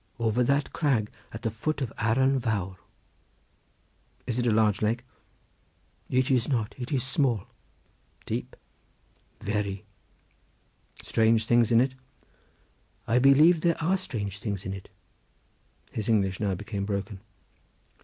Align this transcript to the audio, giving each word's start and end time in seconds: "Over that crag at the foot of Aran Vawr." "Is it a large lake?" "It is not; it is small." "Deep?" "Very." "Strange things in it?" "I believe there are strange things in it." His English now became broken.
"Over 0.17 0.41
that 0.45 0.73
crag 0.73 1.11
at 1.31 1.43
the 1.43 1.51
foot 1.51 1.79
of 1.79 1.93
Aran 1.99 2.39
Vawr." 2.39 2.77
"Is 4.25 4.39
it 4.39 4.47
a 4.47 4.51
large 4.51 4.81
lake?" 4.81 5.03
"It 6.09 6.31
is 6.31 6.49
not; 6.49 6.73
it 6.79 6.91
is 6.91 7.03
small." 7.03 7.43
"Deep?" 8.25 8.55
"Very." 9.41 9.85
"Strange 11.03 11.45
things 11.45 11.71
in 11.71 11.79
it?" 11.79 11.93
"I 13.07 13.19
believe 13.19 13.61
there 13.61 13.79
are 13.79 13.95
strange 13.95 14.39
things 14.39 14.65
in 14.65 14.73
it." 14.73 14.89
His 15.91 16.09
English 16.09 16.39
now 16.39 16.55
became 16.55 16.85
broken. 16.85 17.19